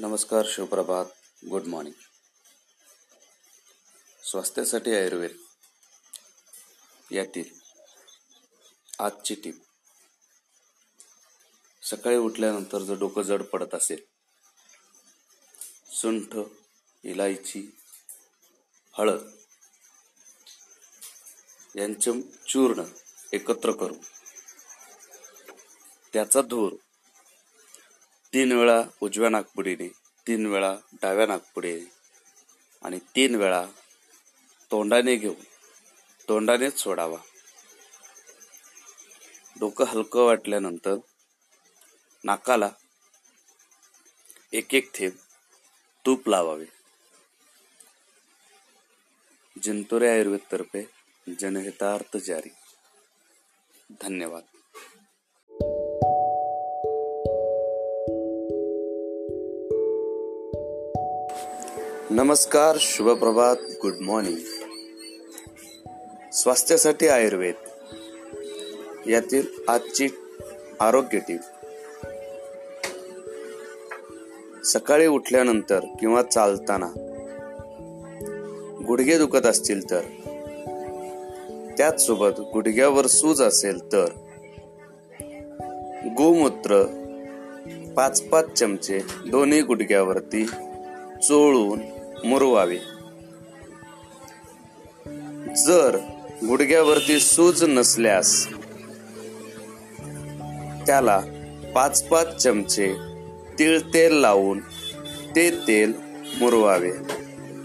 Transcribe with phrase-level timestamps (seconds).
[0.00, 1.04] नमस्कार शिवप्रभात.
[1.42, 1.94] Good morning
[4.22, 5.36] स्वास्थ्यासाठी आयुर्वेद.
[7.10, 7.50] यातील
[8.98, 9.62] आजची टीप
[11.82, 14.02] सकाळी उठल्यानंतर जर डोकं जड पडत असेल
[15.92, 16.36] सुंठ
[17.04, 17.66] इलायची
[18.94, 19.28] हळद
[21.74, 22.84] यांचं चूर्ण
[23.32, 23.98] एकत्र करून
[26.12, 26.72] त्याचा धूर
[28.36, 29.88] तीन वेळा उजव्या नागपुडीने
[30.26, 31.92] तीन वेळा डाव्या नागपुडीने
[32.82, 33.66] आणि तीन वेळा
[34.70, 35.44] तोंडाने घेऊन
[36.28, 37.16] तोंडानेच सोडावा.
[39.60, 40.94] डोकं हलकं वाटल्यानंतर
[42.24, 42.70] नाकाला
[44.52, 45.12] एक एक थेंब
[46.06, 46.66] तूप लावावे.
[49.62, 50.90] जिंतुरे आयुर्वेदतर्फे
[51.40, 52.50] जनहितार्थ जारी.
[54.00, 54.55] धन्यवाद.
[62.10, 64.36] नमस्कार शुभप्रभात गुड मॉर्निंग
[66.32, 67.54] स्वास्थ्यासाठी आयुर्वेद.
[69.08, 70.08] यातील आजची
[70.80, 71.40] आरोग्य टीप.
[74.64, 76.86] सकाळी उठल्यानंतर किंवा चालताना
[78.86, 80.00] गुडघे दुखत असतील तर
[81.78, 84.06] त्याचसोबत गुडघ्यावर सूज असेल तर
[86.18, 86.82] गोमूत्र
[87.96, 90.46] पाच पाच चमचे दोन्ही गुडघ्यावरती
[91.22, 92.78] चोळून मुरवावे.
[95.66, 95.96] जर
[96.48, 98.46] गुडघ्यावरती सूज नसल्यास
[100.86, 101.22] त्याला
[101.74, 102.94] पाच पाच चमचे
[103.58, 104.60] तिळ तेल लावून
[105.36, 105.92] ते तेल
[106.40, 106.90] मुरवावे.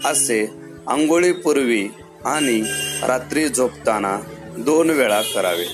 [0.04, 0.50] असे
[0.86, 1.88] आंघोळीपूर्वी
[2.24, 2.62] आणि
[3.02, 4.20] रात्री झोपताना
[4.58, 5.64] दोन वेळा करावे.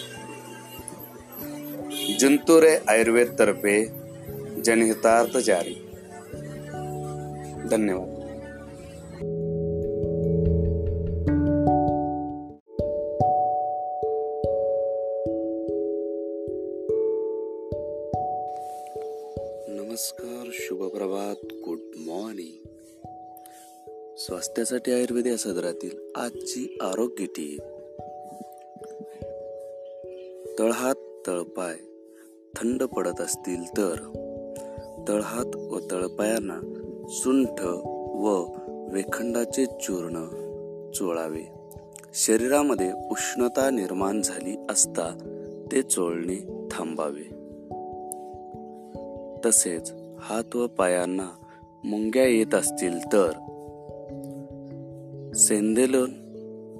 [2.19, 3.84] जिंतुरे आयुर्वेद तर्फे
[4.65, 5.75] जनहितार्थ जारी.
[7.71, 8.17] धन्यवाद.
[19.98, 22.69] नमस्कार शुभप्रभात गुड मॉर्निंग
[24.16, 27.60] स्वास्थ्यासाठी आयुर्वेद या सदरातील आजची आरोग्य टीप.
[30.58, 30.94] तळहात
[31.26, 31.76] तळपाय
[32.56, 33.94] थंड पडत असतील तर
[35.08, 36.60] तळहात व तळपायांना
[37.08, 37.60] सुंठ
[38.16, 38.44] व
[38.94, 40.25] वेखंडाचे चूर्ण
[40.92, 41.44] चोळावे.
[42.14, 45.34] शरीरामध्ये उष्णता निर्माण झाली असता
[45.72, 47.38] ते चोळणे थांबावे.
[49.44, 51.28] तसेच हात व पायांना
[51.84, 53.31] मुंग्या येत असतील तर.
[55.34, 56.10] सेंदेलन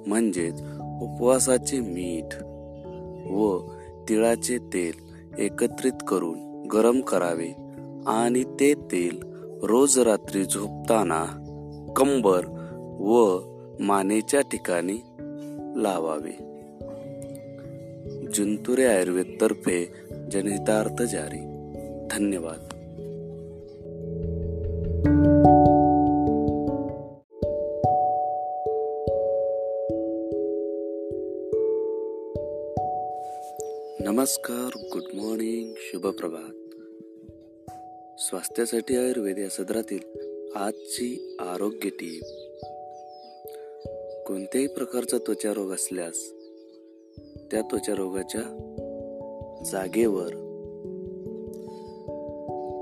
[0.07, 0.61] म्हणजेच
[1.01, 2.43] उपवासाचे मीठ
[3.31, 3.59] व
[4.09, 4.93] तिळाचे तेल
[5.37, 7.47] एकत्रित करून गरम करावे
[8.07, 9.19] आणि ते तेल
[9.63, 11.25] रोज रात्री झोपताना
[11.95, 12.45] कंबर
[12.99, 13.39] व
[13.79, 14.97] मानेच्या ठिकाणी
[15.75, 16.49] लावावे.
[18.33, 19.91] जिंतुरे आयुर्वेद तर्फे
[20.31, 21.48] जनहितार्थ जारी.
[22.11, 22.57] धन्यवाद.
[33.99, 36.55] नमस्कार गुड मॉर्निंग शुभप्रभात.
[38.19, 39.99] स्वास्थ्यासाठी आयुर्वेद या सदरातील
[40.55, 42.23] आजची आरोग्य टीप.
[44.27, 46.33] कोणत्याही प्रकारचा त्वचा रोग असल्यास
[47.51, 48.75] त्या त्वचा रोगाच्या
[49.71, 50.48] जागेवर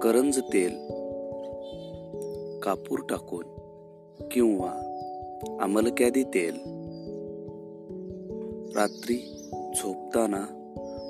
[0.01, 0.71] करंज तेल
[2.59, 3.43] कापूर टाकून
[4.31, 4.83] किंवा
[5.61, 6.55] अमलक्यादी तेल
[8.77, 9.17] रात्री
[9.77, 10.45] झोपताना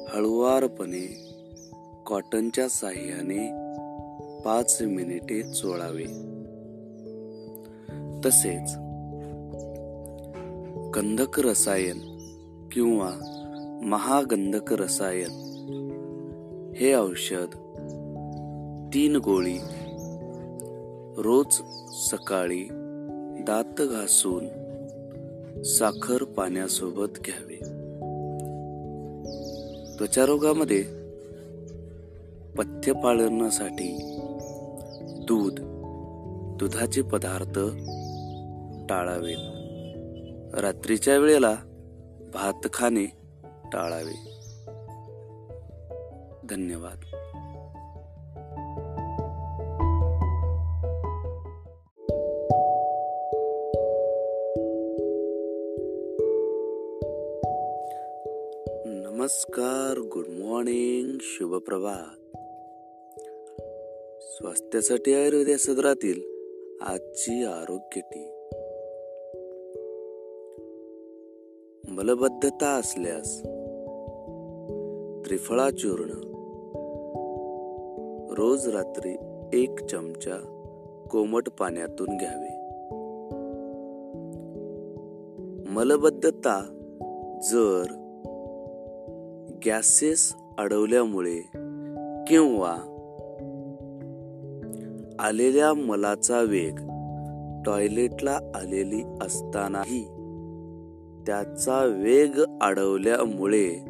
[0.09, 1.33] हळुवारपणे
[2.05, 3.67] कॉटनच्या साह्याने
[4.45, 6.05] पाच मिनिटे चोळावे.
[8.25, 8.75] तसेच
[10.95, 11.99] गंधक रसायन
[12.71, 13.11] किंवा
[13.83, 15.47] महागंधक रसायन
[16.75, 17.66] हे औषध
[18.93, 19.57] तीन गोळी.
[21.17, 21.61] रोज
[21.91, 22.67] सकाळी
[23.43, 24.47] दात घासून
[25.63, 27.55] साखर पाण्यासोबत घ्यावे.
[29.97, 30.83] त्वचारोगामध्ये
[32.57, 33.97] पथ्य पाळण्यासाठी
[35.07, 35.59] दूध
[36.59, 37.59] दुधाचे पदार्थ
[38.89, 39.33] टाळावे.
[40.61, 41.55] रात्रीच्या वेळेला
[42.33, 43.05] भात खाणे
[43.73, 44.33] टाळावे.
[46.49, 46.97] धन्यवाद.
[59.17, 62.37] नमस्कार गुड मॉर्निंग शुभप्रभात
[64.21, 66.21] स्वास्थ्यासाठी आयुर्वेद या सदरातील
[66.81, 68.29] आजची आरोग्य टी
[71.91, 73.39] मलबद्धता असल्यास
[75.27, 76.09] त्रिफळा चूर्ण
[78.33, 79.15] रोज रात्री
[79.53, 80.37] एक चमचा
[81.11, 82.53] कोमट पाण्यातून घ्यावे.
[85.69, 86.59] मलबद्धता
[87.43, 88.03] जर
[89.65, 91.39] गॅसेस अडवल्यामुळे
[92.27, 92.75] किंवा
[95.19, 96.75] आलेल्या मलाचा वेग
[97.65, 100.03] टॉयलेटला आलेली असतानाही
[101.25, 103.83] त्याचा वेग अडवल्यामुळे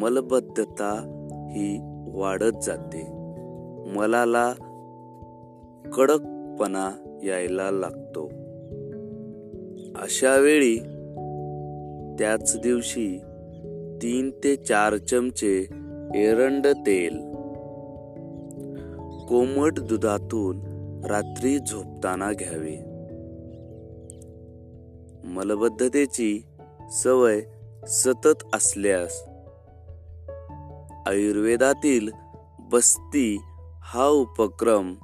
[0.00, 0.92] मलबद्धता
[1.50, 1.78] ही
[2.12, 3.02] वाढत जाते.
[3.96, 4.52] मलाला
[5.96, 8.26] कडकपणा यायला लागतो.
[10.02, 10.78] अशा वेळी
[12.18, 13.20] त्याच दिवशी
[14.04, 15.68] तीन ते चार चमचे
[16.14, 17.16] एरंड तेल.
[19.28, 20.60] कोमट दुधातून
[21.04, 22.76] रात्री झोपताना घ्यावे.
[25.28, 26.44] मलबद्धतेची
[26.90, 27.40] सवय
[27.86, 29.24] सतत असल्यास
[31.06, 32.08] आयुर्वेदातील
[32.72, 33.38] बस्ती
[33.82, 34.94] हा उपक्रम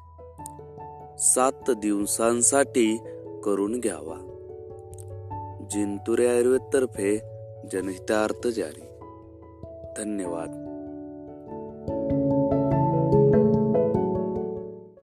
[1.19, 2.97] सात दिवसांसाठी
[3.45, 4.17] करून घ्यावा.
[5.71, 7.19] जिंतुरे आयुर्वेदतर्फे
[7.73, 8.90] जनहितार्थ जारी.
[10.01, 10.70] धन्यवाद.